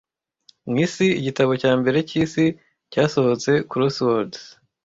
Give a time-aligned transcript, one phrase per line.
[0.69, 2.43] Mu isi igitabo cya mbere cyisi
[2.91, 4.39] cyasohotse Crosswords